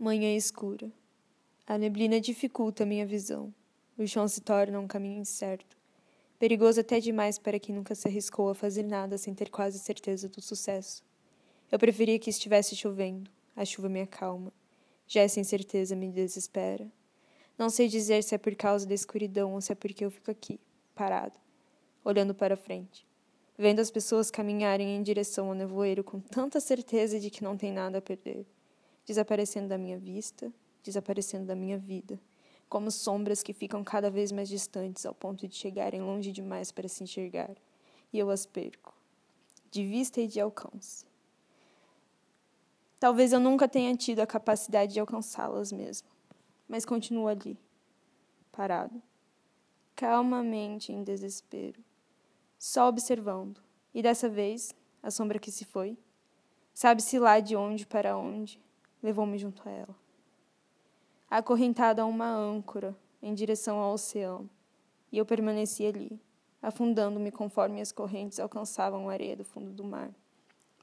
Manhã 0.00 0.32
escura. 0.36 0.92
A 1.66 1.76
neblina 1.76 2.20
dificulta 2.20 2.86
minha 2.86 3.04
visão. 3.04 3.52
O 3.98 4.06
chão 4.06 4.28
se 4.28 4.40
torna 4.40 4.78
um 4.78 4.86
caminho 4.86 5.20
incerto. 5.20 5.76
Perigoso 6.38 6.82
até 6.82 7.00
demais 7.00 7.36
para 7.36 7.58
quem 7.58 7.74
nunca 7.74 7.96
se 7.96 8.06
arriscou 8.06 8.48
a 8.48 8.54
fazer 8.54 8.84
nada 8.84 9.18
sem 9.18 9.34
ter 9.34 9.50
quase 9.50 9.76
certeza 9.80 10.28
do 10.28 10.40
sucesso. 10.40 11.02
Eu 11.68 11.80
preferia 11.80 12.16
que 12.16 12.30
estivesse 12.30 12.76
chovendo. 12.76 13.28
A 13.56 13.64
chuva 13.64 13.88
me 13.88 14.00
acalma. 14.00 14.52
Já 15.08 15.22
essa 15.22 15.40
incerteza 15.40 15.96
me 15.96 16.12
desespera. 16.12 16.86
Não 17.58 17.68
sei 17.68 17.88
dizer 17.88 18.22
se 18.22 18.36
é 18.36 18.38
por 18.38 18.54
causa 18.54 18.86
da 18.86 18.94
escuridão 18.94 19.54
ou 19.54 19.60
se 19.60 19.72
é 19.72 19.74
porque 19.74 20.04
eu 20.04 20.12
fico 20.12 20.30
aqui, 20.30 20.60
parado, 20.94 21.40
olhando 22.04 22.32
para 22.32 22.56
frente, 22.56 23.04
vendo 23.58 23.80
as 23.80 23.90
pessoas 23.90 24.30
caminharem 24.30 24.94
em 24.94 25.02
direção 25.02 25.48
ao 25.48 25.56
nevoeiro 25.56 26.04
com 26.04 26.20
tanta 26.20 26.60
certeza 26.60 27.18
de 27.18 27.30
que 27.30 27.42
não 27.42 27.56
tem 27.56 27.72
nada 27.72 27.98
a 27.98 28.00
perder 28.00 28.46
desaparecendo 29.08 29.68
da 29.68 29.78
minha 29.78 29.98
vista, 29.98 30.52
desaparecendo 30.82 31.46
da 31.46 31.56
minha 31.56 31.78
vida, 31.78 32.20
como 32.68 32.90
sombras 32.90 33.42
que 33.42 33.54
ficam 33.54 33.82
cada 33.82 34.10
vez 34.10 34.30
mais 34.30 34.50
distantes 34.50 35.06
ao 35.06 35.14
ponto 35.14 35.48
de 35.48 35.54
chegarem 35.54 36.02
longe 36.02 36.30
demais 36.30 36.70
para 36.70 36.86
se 36.88 37.02
enxergar, 37.02 37.56
e 38.12 38.18
eu 38.18 38.28
as 38.28 38.44
perco, 38.44 38.94
de 39.70 39.82
vista 39.82 40.20
e 40.20 40.26
de 40.26 40.38
alcance. 40.38 41.06
Talvez 43.00 43.32
eu 43.32 43.40
nunca 43.40 43.66
tenha 43.66 43.96
tido 43.96 44.20
a 44.20 44.26
capacidade 44.26 44.92
de 44.92 45.00
alcançá-las 45.00 45.72
mesmo, 45.72 46.08
mas 46.68 46.84
continuo 46.84 47.28
ali, 47.28 47.58
parado, 48.52 49.02
calmamente 49.96 50.92
em 50.92 51.02
desespero, 51.02 51.82
só 52.58 52.88
observando, 52.88 53.62
e 53.94 54.02
dessa 54.02 54.28
vez, 54.28 54.74
a 55.02 55.10
sombra 55.10 55.38
que 55.38 55.50
se 55.50 55.64
foi, 55.64 55.96
sabe-se 56.74 57.18
lá 57.18 57.40
de 57.40 57.56
onde 57.56 57.86
para 57.86 58.14
onde, 58.14 58.60
levou-me 59.02 59.38
junto 59.38 59.66
a 59.68 59.70
ela. 59.70 59.96
Acorrentada 61.30 62.02
a 62.02 62.06
uma 62.06 62.30
âncora 62.30 62.96
em 63.22 63.34
direção 63.34 63.78
ao 63.78 63.94
oceano, 63.94 64.48
e 65.10 65.18
eu 65.18 65.26
permaneci 65.26 65.86
ali, 65.86 66.20
afundando-me 66.62 67.30
conforme 67.30 67.80
as 67.80 67.92
correntes 67.92 68.40
alcançavam 68.40 69.08
a 69.08 69.12
areia 69.12 69.36
do 69.36 69.44
fundo 69.44 69.70
do 69.70 69.84
mar. 69.84 70.10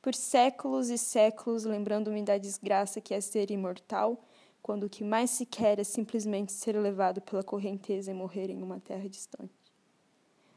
Por 0.00 0.14
séculos 0.14 0.90
e 0.90 0.98
séculos, 0.98 1.64
lembrando-me 1.64 2.22
da 2.22 2.36
desgraça 2.36 3.00
que 3.00 3.14
é 3.14 3.20
ser 3.20 3.50
imortal, 3.50 4.24
quando 4.60 4.84
o 4.84 4.88
que 4.88 5.02
mais 5.02 5.30
se 5.30 5.44
quer 5.44 5.78
é 5.78 5.84
simplesmente 5.84 6.52
ser 6.52 6.78
levado 6.78 7.20
pela 7.20 7.42
correnteza 7.42 8.10
e 8.10 8.14
morrer 8.14 8.50
em 8.50 8.62
uma 8.62 8.78
terra 8.78 9.08
distante. 9.08 9.52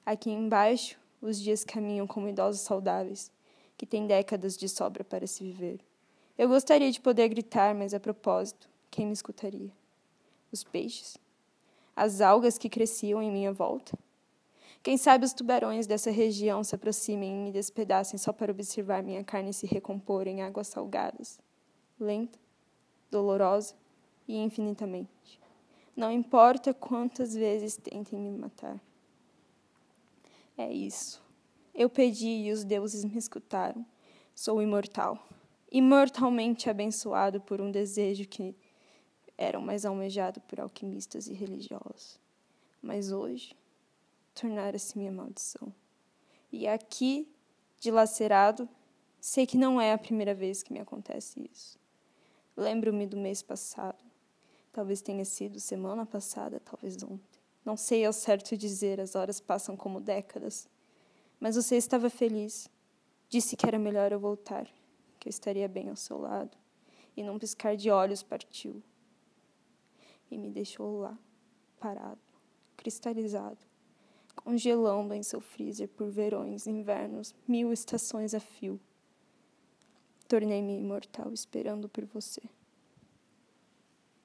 Aqui 0.06 0.30
embaixo, 0.30 1.00
os 1.22 1.40
dias 1.40 1.64
caminham 1.64 2.06
como 2.06 2.28
idosos 2.28 2.62
saudáveis, 2.62 3.32
que 3.78 3.86
têm 3.86 4.06
décadas 4.06 4.56
de 4.56 4.70
sobra 4.70 5.04
para 5.04 5.26
se 5.26 5.44
viver. 5.44 5.80
Eu 6.38 6.50
gostaria 6.50 6.92
de 6.92 7.00
poder 7.00 7.30
gritar, 7.30 7.74
mas 7.74 7.94
a 7.94 8.00
propósito, 8.00 8.70
quem 8.92 9.06
me 9.06 9.14
escutaria? 9.14 9.72
Os 10.52 10.66
peixes? 10.66 11.18
As 11.96 12.20
algas 12.20 12.58
que 12.58 12.68
cresciam 12.68 13.22
em 13.22 13.32
minha 13.32 13.54
volta? 13.54 13.98
Quem 14.84 14.98
sabe 14.98 15.24
os 15.24 15.32
tubarões 15.32 15.88
dessa 15.88 16.12
região 16.12 16.62
se 16.62 16.76
aproximem 16.76 17.32
e 17.32 17.40
me 17.46 17.52
despedacem 17.54 18.20
só 18.20 18.34
para 18.34 18.52
observar 18.52 19.02
minha 19.02 19.24
carne 19.24 19.54
se 19.54 19.66
recompor 19.66 20.28
em 20.28 20.42
águas 20.42 20.68
salgadas, 20.68 21.40
lenta, 21.98 22.38
dolorosa 23.10 23.74
e 24.28 24.36
infinitamente. 24.36 25.40
Não 25.96 26.12
importa 26.12 26.74
quantas 26.74 27.34
vezes 27.34 27.78
tentem 27.78 28.20
me 28.20 28.38
matar. 28.38 28.78
É 30.58 30.70
isso. 30.70 31.24
Eu 31.74 31.90
pedi 31.90 32.28
e 32.28 32.52
os 32.52 32.66
deuses 32.66 33.06
me 33.06 33.18
escutaram. 33.18 33.86
Sou 34.36 34.62
imortal 34.62 35.18
imortalmente 35.72 36.70
abençoado 36.70 37.42
por 37.42 37.60
um 37.60 37.72
desejo 37.72 38.28
que 38.28 38.56
era 39.38 39.60
mais 39.60 39.86
almejado 39.86 40.40
por 40.42 40.60
alquimistas 40.60 41.28
e 41.28 41.34
religiosos. 41.34 42.20
Mas 42.82 43.12
hoje, 43.12 43.56
tornara-se 44.34 44.98
minha 44.98 45.12
maldição. 45.12 45.74
E 46.52 46.68
aqui, 46.68 47.28
dilacerado, 47.80 48.70
sei 49.20 49.46
que 49.46 49.58
não 49.58 49.82
é 49.82 49.92
a 49.92 49.98
primeira 49.98 50.34
vez 50.34 50.64
que 50.64 50.72
me 50.72 50.80
acontece 50.80 51.50
isso. 51.52 51.78
Lembro-me 52.56 53.06
do 53.06 53.18
mês 53.18 53.42
passado. 53.42 54.04
Talvez 54.72 55.02
tenha 55.02 55.26
sido 55.26 55.60
semana 55.60 56.06
passada, 56.06 56.62
talvez 56.64 57.02
ontem. 57.04 57.40
Não 57.66 57.76
sei 57.76 58.06
ao 58.06 58.14
certo 58.14 58.56
dizer, 58.56 59.02
as 59.02 59.16
horas 59.16 59.40
passam 59.40 59.76
como 59.76 60.00
décadas. 60.00 60.70
Mas 61.40 61.56
você 61.56 61.76
estava 61.76 62.10
feliz. 62.10 62.70
Disse 63.28 63.58
que 63.58 63.66
era 63.66 63.80
melhor 63.80 64.12
eu 64.12 64.20
voltar 64.20 64.70
que 65.26 65.30
eu 65.30 65.32
estaria 65.32 65.68
bem 65.68 65.90
ao 65.90 65.96
seu 65.96 66.20
lado, 66.20 66.56
e 67.18 67.24
num 67.24 67.40
piscar 67.40 67.76
de 67.76 67.90
olhos 67.90 68.22
partiu. 68.22 68.84
E 70.30 70.38
me 70.38 70.52
deixou 70.52 71.00
lá, 71.00 71.18
parado, 71.80 72.22
cristalizado, 72.78 73.58
congelando 74.36 75.16
em 75.16 75.24
seu 75.24 75.42
freezer 75.42 75.90
por 75.90 76.12
verões, 76.12 76.68
invernos, 76.68 77.34
mil 77.48 77.74
estações 77.74 78.36
a 78.36 78.40
fio. 78.40 78.80
Tornei-me 80.28 80.78
imortal 80.78 81.34
esperando 81.34 81.90
por 81.90 82.06
você. 82.06 82.44